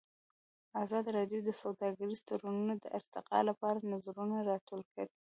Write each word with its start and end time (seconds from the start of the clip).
ازادي 0.83 1.09
راډیو 1.19 1.39
د 1.43 1.49
سوداګریز 1.61 2.19
تړونونه 2.27 2.73
د 2.79 2.85
ارتقا 2.99 3.39
لپاره 3.49 3.87
نظرونه 3.93 4.37
راټول 4.49 4.81
کړي. 4.93 5.09